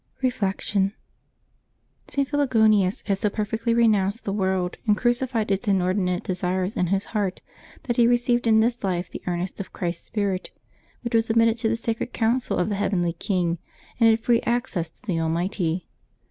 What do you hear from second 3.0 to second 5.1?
had so perfectly renounced the world, and